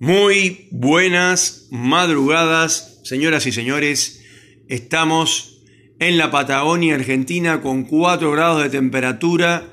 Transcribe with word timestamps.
Muy 0.00 0.68
buenas 0.70 1.68
madrugadas, 1.70 3.00
señoras 3.04 3.46
y 3.46 3.52
señores. 3.52 4.22
Estamos 4.68 5.62
en 5.98 6.18
la 6.18 6.30
Patagonia 6.30 6.96
Argentina 6.96 7.60
con 7.60 7.84
4 7.84 8.32
grados 8.32 8.62
de 8.62 8.70
temperatura, 8.70 9.72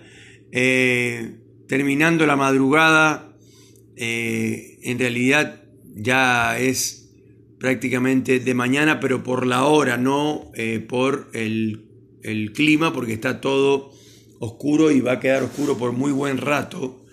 eh, 0.52 1.40
terminando 1.68 2.26
la 2.28 2.36
madrugada. 2.36 3.36
Eh, 3.96 4.80
en 4.84 5.00
realidad 5.00 5.64
ya 5.96 6.60
es 6.60 7.10
prácticamente 7.60 8.40
de 8.40 8.54
mañana, 8.54 9.00
pero 9.00 9.24
por 9.24 9.48
la 9.48 9.66
hora, 9.66 9.98
no 9.98 10.52
eh, 10.54 10.80
por 10.80 11.30
el, 11.34 11.86
el 12.22 12.54
clima, 12.54 12.94
porque 12.94 13.14
está 13.14 13.42
todo 13.42 13.92
oscuro 14.40 14.92
y 14.92 15.02
va 15.02 15.14
a 15.14 15.20
quedar 15.20 15.44
oscuro 15.44 15.78
por 15.78 15.92
muy 15.92 16.12
buen 16.12 16.38
rato. 16.38 17.04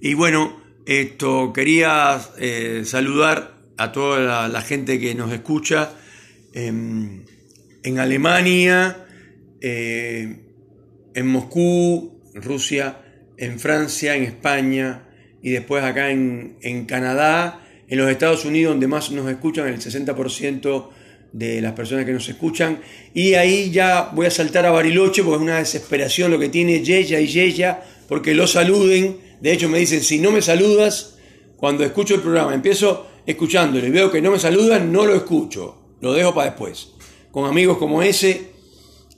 Y 0.00 0.14
bueno, 0.14 0.61
esto 0.86 1.52
quería 1.52 2.20
eh, 2.38 2.82
saludar 2.84 3.54
a 3.76 3.92
toda 3.92 4.48
la, 4.48 4.60
gente 4.62 4.98
que 5.00 5.14
nos 5.14 5.32
escucha 5.32 5.92
en, 6.52 7.24
Alemania, 7.98 9.04
eh, 9.60 10.36
en 11.14 11.26
Moscú, 11.26 12.20
Rusia, 12.34 12.98
en 13.36 13.58
Francia, 13.58 14.14
en 14.14 14.24
España 14.24 15.08
y 15.42 15.50
después 15.50 15.82
acá 15.82 16.10
en, 16.10 16.56
en 16.62 16.84
Canadá, 16.84 17.60
en 17.88 17.98
los 17.98 18.10
Estados 18.10 18.44
Unidos 18.44 18.72
donde 18.72 18.86
más 18.86 19.10
nos 19.10 19.28
escuchan, 19.30 19.68
el 19.68 19.78
60% 19.78 20.90
de 21.32 21.60
las 21.60 21.72
personas 21.72 22.04
que 22.04 22.12
nos 22.12 22.28
escuchan. 22.28 22.80
Y 23.14 23.34
ahí 23.34 23.70
ya 23.70 24.10
voy 24.12 24.26
a 24.26 24.30
saltar 24.30 24.66
a 24.66 24.70
Bariloche 24.70 25.22
porque 25.22 25.36
es 25.36 25.42
una 25.42 25.58
desesperación 25.58 26.30
lo 26.30 26.38
que 26.38 26.48
tiene 26.48 26.82
Yeya 26.82 27.20
y 27.20 27.26
Yeya 27.26 27.82
porque 28.08 28.34
lo 28.34 28.46
saluden. 28.46 29.31
De 29.42 29.52
hecho 29.52 29.68
me 29.68 29.80
dicen, 29.80 30.04
si 30.04 30.20
no 30.20 30.30
me 30.30 30.40
saludas, 30.40 31.16
cuando 31.56 31.82
escucho 31.82 32.14
el 32.14 32.20
programa, 32.20 32.54
empiezo 32.54 33.08
escuchándolo 33.26 33.84
y 33.84 33.90
veo 33.90 34.08
que 34.08 34.22
no 34.22 34.30
me 34.30 34.38
saludan, 34.38 34.92
no 34.92 35.04
lo 35.04 35.16
escucho. 35.16 35.96
Lo 36.00 36.12
dejo 36.12 36.32
para 36.32 36.50
después. 36.50 36.90
Con 37.32 37.46
amigos 37.46 37.76
como 37.78 38.02
ese, 38.02 38.50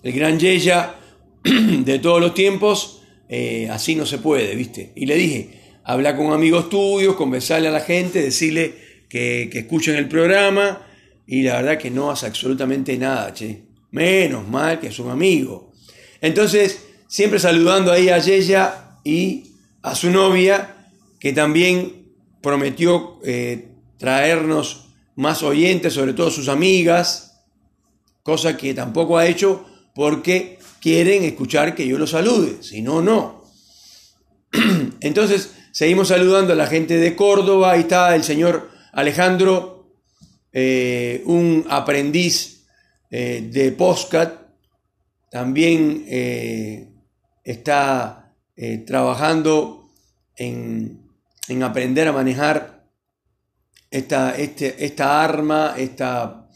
el 0.03 0.13
gran 0.13 0.41
Yeya 0.41 0.95
de 1.45 1.99
todos 1.99 2.23
los 2.23 2.33
tiempos, 2.33 3.03
eh, 3.29 3.69
así 3.71 3.97
no 3.97 4.07
se 4.07 4.17
puede, 4.17 4.55
¿viste? 4.55 4.93
Y 4.97 5.05
le 5.05 5.17
dije, 5.17 5.61
habla 5.85 6.17
con 6.17 6.33
amigos 6.33 6.71
tuyos, 6.71 7.17
conversarle 7.17 7.69
a 7.69 7.73
la 7.73 7.81
gente, 7.81 8.23
decirle 8.23 8.75
que, 9.11 9.51
que 9.53 9.59
escuchen 9.59 9.95
el 9.97 10.09
programa 10.09 10.87
y 11.27 11.43
la 11.43 11.57
verdad 11.57 11.77
que 11.77 11.91
no 11.91 12.11
hace 12.11 12.25
absolutamente 12.25 12.97
nada, 12.97 13.35
che. 13.35 13.65
Menos 13.91 14.49
mal 14.49 14.81
que 14.81 14.87
es 14.87 14.99
un 14.99 15.11
amigo. 15.11 15.75
Entonces, 16.23 16.83
siempre 17.09 17.39
saludando 17.39 17.93
ahí 17.93 18.09
a 18.09 18.17
ella 18.17 18.99
y 19.05 19.54
a 19.85 19.95
su 19.95 20.11
novia, 20.11 20.89
que 21.21 21.35
también 21.35 22.15
prometió 22.41 23.21
eh, 23.23 23.69
traernos 23.99 24.89
más 25.15 25.43
oyentes, 25.43 25.93
sobre 25.93 26.15
todo 26.15 26.31
sus 26.31 26.49
amigas, 26.49 27.45
cosa 28.23 28.57
que 28.57 28.73
tampoco 28.73 29.19
ha 29.19 29.27
hecho 29.27 29.67
porque 29.95 30.59
quieren 30.81 31.25
escuchar 31.25 31.75
que 31.75 31.87
yo 31.87 31.99
los 31.99 32.11
salude, 32.11 32.63
si 32.63 32.81
no, 32.81 33.03
no. 33.03 33.45
Entonces, 35.01 35.53
seguimos 35.71 36.09
saludando 36.09 36.55
a 36.55 36.57
la 36.57 36.67
gente 36.67 36.97
de 36.97 37.15
Córdoba, 37.15 37.73
ahí 37.73 37.81
está 37.81 38.17
el 38.17 38.25
señor 38.25 38.71
Alejandro 38.93 39.91
eh, 40.51 41.23
un 41.27 41.67
aprendiz 41.69 42.65
eh, 43.11 43.47
de 43.53 43.71
Postcat, 43.73 44.45
también 45.31 46.07
está 47.45 48.24
trabajando 48.87 49.91
en, 50.37 51.11
aprender 51.63 52.09
a 52.09 52.13
manejar 52.13 52.89
esta, 53.91 54.37
este, 54.37 54.85
esta 54.85 55.23
arma, 55.23 55.75
esta, 55.77 56.49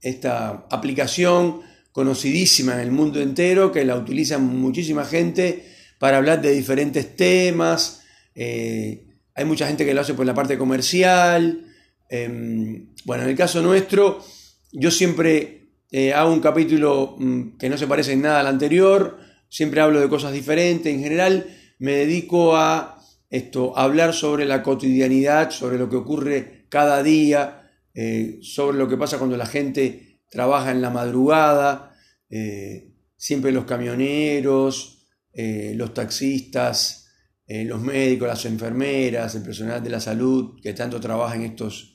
esta 0.00 0.66
aplicación 0.70 1.62
conocidísima 1.92 2.74
en 2.74 2.80
el 2.80 2.90
mundo 2.90 3.20
entero, 3.20 3.72
que 3.72 3.84
la 3.84 3.96
utiliza 3.96 4.38
muchísima 4.38 5.04
gente 5.04 5.66
para 5.98 6.16
hablar 6.16 6.40
de 6.40 6.52
diferentes 6.52 7.16
temas. 7.16 8.02
hay 8.34 9.44
mucha 9.44 9.66
gente 9.66 9.84
que 9.84 9.94
lo 9.94 10.00
hace 10.00 10.14
por 10.14 10.26
la 10.26 10.34
parte 10.34 10.56
comercial, 10.56 11.66
Em, 12.12 12.88
bueno, 13.06 13.22
en 13.22 13.30
el 13.30 13.36
caso 13.36 13.62
nuestro, 13.62 14.22
yo 14.70 14.90
siempre 14.90 15.70
eh, 15.90 16.12
hago 16.12 16.30
un 16.30 16.40
capítulo 16.40 17.16
mm, 17.18 17.56
que 17.56 17.70
no 17.70 17.78
se 17.78 17.86
parece 17.86 18.12
en 18.12 18.20
nada 18.20 18.40
al 18.40 18.48
anterior, 18.48 19.18
siempre 19.52 19.82
hablo 19.82 20.00
de 20.00 20.08
cosas 20.08 20.32
diferentes, 20.32 20.92
en 20.92 21.02
general 21.02 21.46
me 21.78 21.92
dedico 21.92 22.56
a 22.56 22.98
esto, 23.28 23.76
hablar 23.76 24.14
sobre 24.14 24.46
la 24.46 24.62
cotidianidad, 24.62 25.50
sobre 25.50 25.78
lo 25.78 25.88
que 25.90 25.96
ocurre 25.96 26.66
cada 26.68 27.02
día, 27.02 27.70
eh, 27.94 28.38
sobre 28.40 28.78
lo 28.78 28.88
que 28.88 28.96
pasa 28.96 29.18
cuando 29.18 29.36
la 29.36 29.46
gente 29.46 30.20
trabaja 30.30 30.70
en 30.70 30.80
la 30.80 30.90
madrugada, 30.90 31.94
eh, 32.30 32.94
siempre 33.16 33.52
los 33.52 33.64
camioneros, 33.64 34.98
los 35.34 35.94
taxistas, 35.94 37.08
los 37.46 37.80
médicos, 37.80 38.28
las 38.28 38.44
enfermeras, 38.44 39.34
el 39.34 39.42
personal 39.42 39.82
de 39.82 39.88
la 39.88 40.00
salud 40.00 40.60
que 40.62 40.74
tanto 40.74 41.00
trabaja 41.00 41.36
en 41.36 41.42
estos 41.42 41.92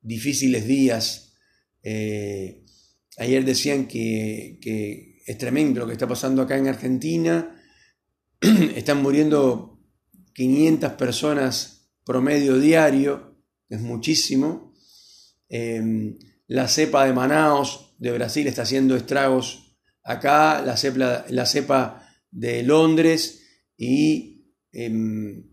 difíciles 0.00 0.66
días. 0.66 1.34
Eh, 1.82 2.64
ayer 3.18 3.44
decían 3.44 3.86
que, 3.86 5.09
es 5.30 5.38
tremendo 5.38 5.78
lo 5.78 5.86
que 5.86 5.92
está 5.92 6.08
pasando 6.08 6.42
acá 6.42 6.56
en 6.56 6.66
Argentina. 6.66 7.56
Están 8.74 9.00
muriendo 9.00 9.80
500 10.34 10.92
personas 10.94 11.92
promedio 12.04 12.58
diario, 12.58 13.40
es 13.68 13.80
muchísimo. 13.80 14.74
Em, 15.48 16.18
la 16.48 16.66
cepa 16.66 17.06
de 17.06 17.12
Manaos 17.12 17.94
de 17.98 18.10
Brasil 18.10 18.48
está 18.48 18.62
haciendo 18.62 18.96
estragos 18.96 19.78
acá, 20.02 20.62
la 20.62 20.76
cepa, 20.76 21.24
la 21.28 21.46
cepa 21.46 22.08
de 22.32 22.64
Londres 22.64 23.42
y 23.76 24.52
em, 24.72 25.44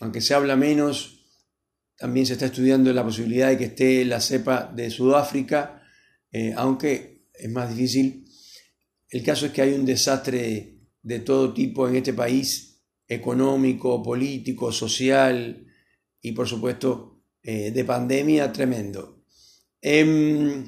aunque 0.00 0.20
se 0.20 0.34
habla 0.34 0.54
menos, 0.54 1.30
también 1.96 2.26
se 2.26 2.34
está 2.34 2.44
estudiando 2.44 2.92
la 2.92 3.04
posibilidad 3.04 3.48
de 3.48 3.56
que 3.56 3.64
esté 3.64 4.04
la 4.04 4.20
cepa 4.20 4.70
de 4.70 4.90
Sudáfrica, 4.90 5.82
eh, 6.30 6.52
aunque 6.58 7.30
es 7.32 7.50
más 7.50 7.70
difícil. 7.74 8.23
El 9.14 9.22
caso 9.22 9.46
es 9.46 9.52
que 9.52 9.62
hay 9.62 9.74
un 9.74 9.86
desastre 9.86 10.80
de 11.00 11.20
todo 11.20 11.54
tipo 11.54 11.88
en 11.88 11.94
este 11.94 12.12
país, 12.14 12.82
económico, 13.06 14.02
político, 14.02 14.72
social 14.72 15.68
y 16.20 16.32
por 16.32 16.48
supuesto 16.48 17.22
eh, 17.40 17.70
de 17.70 17.84
pandemia 17.84 18.50
tremendo. 18.50 19.22
Em, 19.80 20.66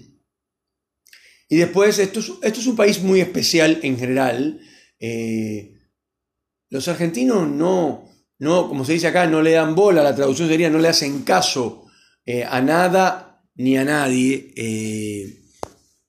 y 1.48 1.56
después, 1.56 1.98
esto 1.98 2.20
es, 2.40 2.66
un 2.68 2.76
país 2.76 3.02
muy 3.02 3.20
especial 3.20 3.80
en 3.82 3.98
general. 3.98 4.60
Eh, 5.00 5.80
los 6.70 6.86
argentinos 6.86 7.48
no, 7.48 8.08
no, 8.38 8.68
como 8.68 8.84
se 8.84 8.92
dice 8.92 9.08
acá, 9.08 9.26
no 9.26 9.42
le 9.42 9.50
dan 9.50 9.74
bola, 9.74 10.04
la 10.04 10.14
traducción 10.14 10.48
sería 10.48 10.70
no 10.70 10.78
le 10.78 10.86
hacen 10.86 11.22
caso 11.22 11.86
eh, 12.24 12.44
a 12.44 12.60
nada 12.60 13.44
ni 13.56 13.76
a 13.76 13.84
nadie. 13.84 14.52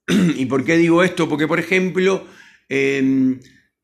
¿Y 0.36 0.46
por 0.46 0.64
qué 0.64 0.78
digo 0.78 1.04
esto? 1.04 1.28
Porque, 1.28 1.48
por 1.48 1.60
ejemplo, 1.60 2.26
em, 2.70 3.40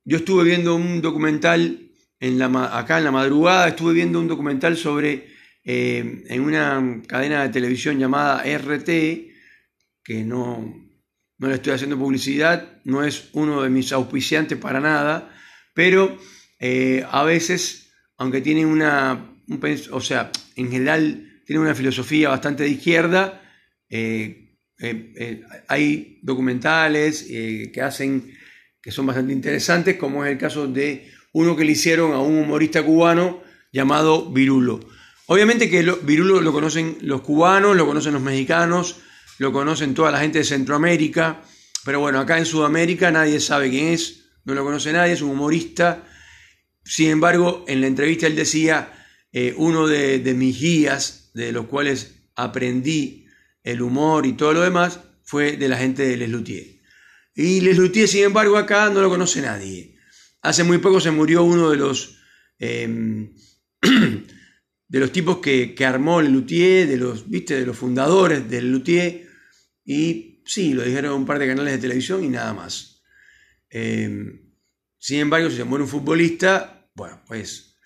yo 0.05 0.17
estuve 0.17 0.43
viendo 0.43 0.75
un 0.75 1.01
documental 1.01 1.79
acá 2.19 2.97
en 2.97 3.03
la 3.03 3.11
madrugada, 3.11 3.67
estuve 3.67 3.93
viendo 3.93 4.19
un 4.19 4.27
documental 4.27 4.77
sobre, 4.77 5.27
em, 5.63 6.23
en 6.27 6.41
una 6.41 7.01
cadena 7.07 7.43
de 7.43 7.49
televisión 7.49 7.99
llamada 7.99 8.43
RT, 8.45 9.31
que 10.03 10.23
no, 10.23 10.89
no 11.37 11.47
le 11.47 11.55
estoy 11.55 11.73
haciendo 11.73 11.97
publicidad, 11.97 12.81
no 12.85 13.03
es 13.03 13.29
uno 13.33 13.61
de 13.61 13.69
mis 13.69 13.91
auspiciantes 13.91 14.57
para 14.57 14.79
nada, 14.79 15.33
pero 15.73 16.17
eh, 16.59 17.05
a 17.09 17.23
veces 17.23 17.83
aunque 18.17 18.41
tiene 18.41 18.65
una, 18.65 19.37
o 19.91 20.01
sea, 20.01 20.31
en 20.55 20.71
general 20.71 21.41
tiene 21.45 21.61
una 21.61 21.75
filosofía 21.75 22.29
bastante 22.29 22.63
de 22.63 22.69
izquierda, 22.69 23.41
eh, 23.89 24.52
eh, 24.79 25.13
eh, 25.15 25.41
hay 25.67 26.19
documentales 26.21 27.23
que 27.23 27.81
hacen, 27.81 28.33
que 28.81 28.91
son 28.91 29.05
bastante 29.05 29.33
interesantes, 29.33 29.97
como 29.97 30.25
es 30.25 30.31
el 30.31 30.37
caso 30.37 30.67
de 30.67 31.11
uno 31.33 31.55
que 31.55 31.65
le 31.65 31.71
hicieron 31.71 32.13
a 32.13 32.19
un 32.19 32.37
humorista 32.37 32.83
cubano 32.83 33.41
llamado 33.71 34.31
Virulo. 34.31 34.79
Obviamente 35.27 35.69
que 35.69 35.81
Virulo 36.03 36.41
lo 36.41 36.51
conocen 36.51 36.97
los 37.01 37.21
cubanos, 37.21 37.75
lo 37.75 37.85
conocen 37.85 38.13
los 38.13 38.21
mexicanos, 38.21 38.97
lo 39.39 39.51
conocen 39.51 39.93
toda 39.93 40.11
la 40.11 40.19
gente 40.19 40.39
de 40.39 40.43
Centroamérica, 40.43 41.41
pero 41.85 41.99
bueno, 41.99 42.19
acá 42.19 42.37
en 42.37 42.45
Sudamérica 42.45 43.11
nadie 43.11 43.39
sabe 43.39 43.69
quién 43.69 43.87
es, 43.87 44.25
no 44.45 44.53
lo 44.53 44.63
conoce 44.63 44.91
nadie, 44.93 45.13
es 45.13 45.21
un 45.21 45.31
humorista 45.31 46.03
sin 46.85 47.09
embargo, 47.09 47.63
en 47.67 47.81
la 47.81 47.87
entrevista 47.87 48.27
él 48.27 48.35
decía, 48.35 48.91
eh, 49.31 49.53
uno 49.57 49.87
de, 49.87 50.19
mis 50.35 50.59
guías, 50.59 51.31
de 51.33 51.51
los 51.51 51.65
cuales 51.67 52.15
aprendí 52.35 53.22
el 53.63 53.81
humor 53.81 54.25
y 54.25 54.33
todo 54.33 54.53
lo 54.53 54.61
demás, 54.61 54.99
fue 55.23 55.57
de 55.57 55.67
la 55.67 55.77
gente 55.77 56.05
de 56.05 56.17
Les 56.17 56.29
Luthier. 56.29 56.81
Y 57.33 57.61
Les 57.61 57.77
Luthier, 57.77 58.07
sin 58.07 58.25
embargo, 58.25 58.57
acá 58.57 58.89
no 58.89 59.01
lo 59.01 59.09
conoce 59.09 59.41
nadie. 59.41 59.97
Hace 60.41 60.63
muy 60.63 60.77
poco 60.77 60.99
se 60.99 61.11
murió 61.11 61.43
uno 61.43 61.71
de 61.71 61.77
los, 61.77 62.19
em, 62.59 63.33
de 63.81 64.99
los 64.99 65.11
tipos 65.11 65.37
que, 65.37 65.75
armó 65.85 66.19
el 66.19 66.31
Luthier, 66.31 66.87
de 66.87 66.97
los, 66.97 67.29
¿viste? 67.29 67.59
de 67.59 67.65
los 67.65 67.77
fundadores 67.77 68.49
del 68.49 68.71
Luthier, 68.71 69.27
y 69.85 70.41
sí, 70.45 70.73
lo 70.73 70.83
dijeron 70.83 71.13
un 71.13 71.25
par 71.25 71.39
de 71.39 71.47
canales 71.47 71.73
de 71.73 71.79
televisión 71.79 72.23
y 72.23 72.29
nada 72.29 72.53
más. 72.53 73.01
Eh, 73.69 74.43
sin 74.97 75.19
embargo, 75.19 75.49
si 75.49 75.57
se 75.57 75.63
muere 75.63 75.83
un 75.83 75.89
futbolista, 75.89 76.89
bueno, 76.93 77.21
pues 77.27 77.77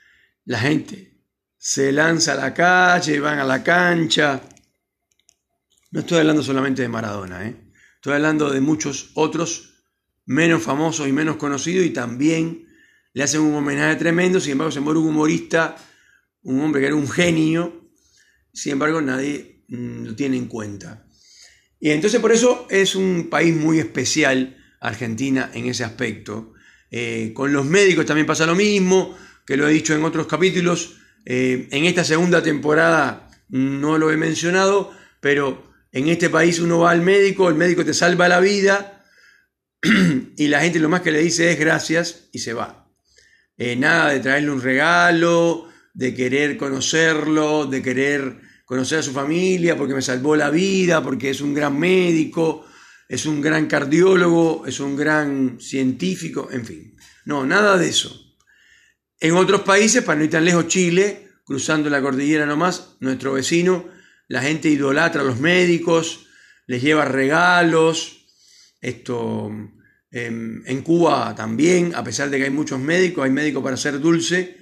la 0.45 0.59
gente 0.59 1.23
se 1.57 1.91
lanza 1.91 2.33
a 2.33 2.35
la 2.35 2.53
calle, 2.53 3.19
van 3.19 3.39
a 3.39 3.43
la 3.43 3.63
cancha. 3.63 4.41
No 5.97 6.01
estoy 6.01 6.19
hablando 6.19 6.43
solamente 6.43 6.83
de 6.83 6.89
Maradona, 6.89 7.47
¿eh? 7.47 7.55
estoy 7.95 8.13
hablando 8.13 8.51
de 8.51 8.61
muchos 8.61 9.09
otros 9.15 9.81
menos 10.27 10.61
famosos 10.61 11.07
y 11.07 11.11
menos 11.11 11.37
conocidos 11.37 11.87
y 11.87 11.89
también 11.89 12.67
le 13.13 13.23
hacen 13.23 13.41
un 13.41 13.55
homenaje 13.55 13.95
tremendo. 13.95 14.39
Sin 14.39 14.51
embargo, 14.51 14.69
se 14.69 14.79
muere 14.79 14.99
un 14.99 15.07
humorista, 15.07 15.75
un 16.43 16.61
hombre 16.61 16.81
que 16.81 16.85
era 16.85 16.95
un 16.95 17.09
genio, 17.09 17.89
sin 18.53 18.73
embargo, 18.73 19.01
nadie 19.01 19.63
mm, 19.69 20.03
lo 20.03 20.15
tiene 20.15 20.37
en 20.37 20.45
cuenta. 20.45 21.07
Y 21.79 21.89
entonces 21.89 22.21
por 22.21 22.31
eso 22.31 22.67
es 22.69 22.93
un 22.93 23.27
país 23.31 23.55
muy 23.55 23.79
especial, 23.79 24.55
Argentina, 24.79 25.49
en 25.51 25.65
ese 25.65 25.83
aspecto 25.83 26.53
eh, 26.91 27.31
con 27.33 27.51
los 27.51 27.65
médicos 27.65 28.05
también 28.05 28.27
pasa 28.27 28.45
lo 28.45 28.53
mismo, 28.53 29.17
que 29.47 29.57
lo 29.57 29.67
he 29.67 29.73
dicho 29.73 29.95
en 29.95 30.03
otros 30.03 30.27
capítulos. 30.27 30.97
Eh, 31.25 31.67
en 31.71 31.85
esta 31.85 32.03
segunda 32.03 32.43
temporada 32.43 33.31
no 33.49 33.97
lo 33.97 34.11
he 34.11 34.17
mencionado, 34.17 34.91
pero 35.19 35.66
en 35.97 36.07
este 36.09 36.29
país 36.29 36.59
uno 36.59 36.79
va 36.79 36.91
al 36.91 37.01
médico, 37.01 37.49
el 37.49 37.55
médico 37.55 37.83
te 37.85 37.93
salva 37.93 38.27
la 38.27 38.39
vida 38.39 39.03
y 40.37 40.47
la 40.47 40.61
gente 40.61 40.79
lo 40.79 40.89
más 40.89 41.01
que 41.01 41.11
le 41.11 41.19
dice 41.19 41.51
es 41.51 41.59
gracias 41.59 42.29
y 42.31 42.39
se 42.39 42.53
va. 42.53 42.89
Eh, 43.57 43.75
nada 43.75 44.11
de 44.11 44.19
traerle 44.19 44.51
un 44.51 44.61
regalo, 44.61 45.67
de 45.93 46.13
querer 46.13 46.57
conocerlo, 46.57 47.65
de 47.65 47.81
querer 47.81 48.41
conocer 48.65 48.99
a 48.99 49.03
su 49.03 49.13
familia 49.13 49.77
porque 49.77 49.93
me 49.93 50.01
salvó 50.01 50.35
la 50.35 50.49
vida, 50.49 51.01
porque 51.01 51.29
es 51.29 51.41
un 51.41 51.53
gran 51.53 51.79
médico 51.79 52.67
es 53.07 53.25
un 53.25 53.41
gran 53.41 53.67
cardiólogo, 53.67 54.65
es 54.65 54.79
un 54.79 54.95
gran 54.95 55.59
científico, 55.61 56.49
en 56.51 56.65
fin. 56.65 56.97
No, 57.25 57.45
nada 57.45 57.77
de 57.77 57.87
eso. 57.87 58.35
En 59.19 59.35
otros 59.35 59.61
países, 59.61 60.03
para 60.03 60.19
no 60.19 60.25
ir 60.25 60.31
tan 60.31 60.45
lejos, 60.45 60.67
Chile, 60.67 61.29
cruzando 61.45 61.89
la 61.89 62.01
cordillera 62.01 62.45
nomás, 62.45 62.97
nuestro 62.99 63.33
vecino, 63.33 63.89
la 64.27 64.41
gente 64.41 64.69
idolatra 64.69 65.21
a 65.21 65.25
los 65.25 65.39
médicos, 65.39 66.27
les 66.67 66.81
lleva 66.81 67.05
regalos. 67.05 68.25
Esto, 68.81 69.49
em, 70.11 70.63
en 70.65 70.81
Cuba 70.81 71.33
también, 71.35 71.95
a 71.95 72.03
pesar 72.03 72.29
de 72.29 72.37
que 72.37 72.43
hay 72.45 72.49
muchos 72.51 72.79
médicos, 72.79 73.25
hay 73.25 73.31
médicos 73.31 73.63
para 73.63 73.75
hacer 73.75 73.99
dulce. 73.99 74.57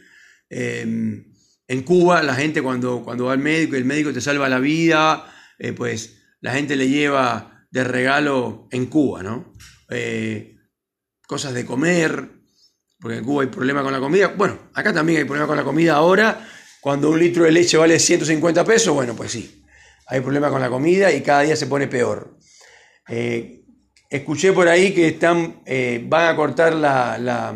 Em, 0.49 1.33
en 1.67 1.81
Cuba, 1.81 2.21
la 2.21 2.35
gente 2.35 2.61
cuando, 2.61 3.01
cuando 3.03 3.25
va 3.25 3.33
al 3.33 3.39
médico 3.39 3.75
y 3.75 3.79
el 3.79 3.85
médico 3.85 4.13
te 4.13 4.21
salva 4.21 4.47
la 4.47 4.59
vida, 4.59 5.33
eh, 5.57 5.73
pues 5.73 6.21
la 6.41 6.53
gente 6.53 6.75
le 6.75 6.87
lleva 6.87 7.67
de 7.71 7.83
regalo 7.83 8.67
en 8.71 8.85
Cuba, 8.85 9.23
¿no? 9.23 9.53
Eh, 9.89 10.57
cosas 11.27 11.53
de 11.53 11.65
comer, 11.65 12.29
porque 12.99 13.17
en 13.17 13.25
Cuba 13.25 13.43
hay 13.43 13.49
problema 13.49 13.81
con 13.81 13.91
la 13.91 13.99
comida. 13.99 14.27
Bueno, 14.27 14.69
acá 14.73 14.93
también 14.93 15.19
hay 15.19 15.25
problema 15.25 15.47
con 15.47 15.57
la 15.57 15.63
comida 15.63 15.95
ahora. 15.95 16.47
Cuando 16.85 17.09
un 17.09 17.17
litro 17.17 17.45
de 17.45 17.51
leche 17.51 17.77
vale 17.77 17.97
150 17.97 18.63
pesos, 18.63 18.93
bueno, 18.93 19.15
pues 19.15 19.31
sí, 19.31 19.65
hay 20.05 20.21
problema 20.21 20.51
con 20.51 20.61
la 20.61 20.69
comida 20.69 21.11
y 21.11 21.21
cada 21.21 21.41
día 21.41 21.55
se 21.55 21.65
pone 21.65 21.87
peor. 21.87 22.37
Eh, 23.07 23.63
escuché 24.07 24.53
por 24.53 24.67
ahí 24.67 24.93
que 24.93 25.07
están, 25.07 25.63
eh, 25.65 26.05
van 26.07 26.27
a 26.27 26.35
cortar 26.35 26.75
la, 26.75 27.17
la, 27.17 27.55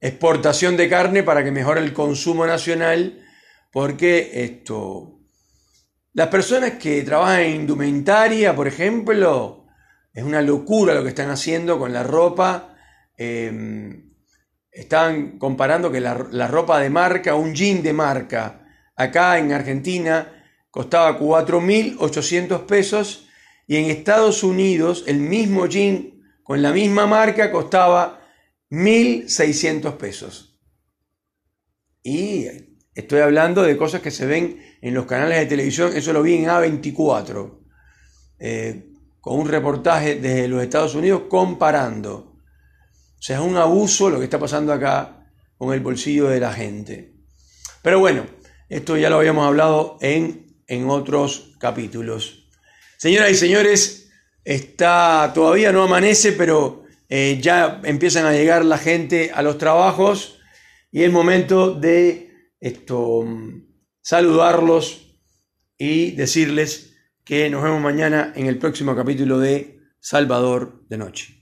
exportación 0.00 0.76
de 0.76 0.88
carne 0.88 1.22
para 1.22 1.44
que 1.44 1.52
mejore 1.52 1.80
el 1.80 1.92
consumo 1.92 2.44
nacional, 2.44 3.24
porque 3.70 4.32
esto, 4.42 5.20
las 6.12 6.26
personas 6.26 6.72
que 6.72 7.04
trabajan 7.04 7.42
en 7.42 7.54
indumentaria, 7.54 8.56
por 8.56 8.66
ejemplo, 8.66 9.68
es 10.12 10.24
una 10.24 10.42
locura 10.42 10.92
lo 10.94 11.04
que 11.04 11.10
están 11.10 11.30
haciendo 11.30 11.78
con 11.78 11.92
la 11.92 12.02
ropa. 12.02 12.76
Em, 13.16 14.09
están 14.72 15.38
comparando 15.38 15.90
que 15.90 16.00
la, 16.00 16.14
ropa 16.14 16.80
de 16.80 16.90
marca, 16.90 17.34
un 17.34 17.54
jean 17.54 17.82
de 17.82 17.92
marca, 17.92 18.66
acá 18.96 19.38
en 19.38 19.52
Argentina 19.52 20.44
costaba 20.70 21.18
4.800 21.18 22.66
pesos 22.66 23.28
y 23.66 23.76
en 23.76 23.90
Estados 23.90 24.42
Unidos 24.42 25.04
el 25.06 25.18
mismo 25.18 25.66
jean 25.66 26.20
con 26.42 26.62
la 26.62 26.72
misma 26.72 27.06
marca 27.06 27.50
costaba 27.50 28.20
1.600 28.70 29.96
pesos. 29.96 30.58
Y 32.02 32.46
estoy 32.94 33.20
hablando 33.20 33.62
de 33.62 33.76
cosas 33.76 34.00
que 34.00 34.10
se 34.10 34.26
ven 34.26 34.62
en 34.80 34.94
los 34.94 35.06
canales 35.06 35.38
de 35.38 35.46
televisión, 35.46 35.92
eso 35.94 36.12
lo 36.12 36.22
vi 36.22 36.34
en 36.34 36.46
A24, 36.46 37.58
eh, 38.38 38.86
con 39.20 39.38
un 39.38 39.48
reportaje 39.48 40.16
desde 40.16 40.48
los 40.48 40.62
Estados 40.62 40.94
Unidos 40.94 41.22
comparando. 41.28 42.29
O 43.20 43.22
sea, 43.22 43.36
es 43.36 43.42
un 43.42 43.58
abuso 43.58 44.08
lo 44.08 44.18
que 44.18 44.24
está 44.24 44.38
pasando 44.38 44.72
acá 44.72 45.26
con 45.58 45.74
el 45.74 45.80
bolsillo 45.80 46.28
de 46.28 46.40
la 46.40 46.54
gente. 46.54 47.12
Pero 47.82 48.00
bueno, 48.00 48.24
esto 48.70 48.96
ya 48.96 49.10
lo 49.10 49.16
habíamos 49.16 49.46
hablado 49.46 49.98
en, 50.00 50.56
en 50.66 50.88
otros 50.88 51.54
capítulos. 51.58 52.48
Señoras 52.96 53.30
y 53.30 53.34
señores, 53.34 54.10
está, 54.42 55.32
todavía 55.34 55.70
no 55.70 55.82
amanece, 55.82 56.32
pero 56.32 56.84
eh, 57.10 57.38
ya 57.42 57.82
empiezan 57.84 58.24
a 58.24 58.32
llegar 58.32 58.64
la 58.64 58.78
gente 58.78 59.32
a 59.34 59.42
los 59.42 59.58
trabajos 59.58 60.40
y 60.90 61.02
es 61.02 61.12
momento 61.12 61.74
de 61.74 62.30
esto 62.58 63.26
saludarlos 64.00 65.14
y 65.76 66.12
decirles 66.12 66.96
que 67.22 67.50
nos 67.50 67.62
vemos 67.62 67.82
mañana 67.82 68.32
en 68.34 68.46
el 68.46 68.56
próximo 68.56 68.96
capítulo 68.96 69.38
de 69.38 69.78
Salvador 70.00 70.86
de 70.88 70.96
Noche. 70.96 71.39